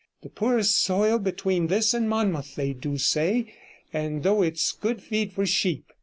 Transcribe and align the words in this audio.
The 0.23 0.29
poorest 0.29 0.81
soil 0.83 1.19
between 1.19 1.67
this 1.67 1.93
and 1.93 2.09
Monmouth, 2.09 2.55
they 2.55 2.73
do 2.73 2.97
say, 2.97 3.53
though 3.93 4.41
it's 4.41 4.71
good 4.71 4.99
feed 4.99 5.31
for 5.31 5.45
sheep. 5.45 5.93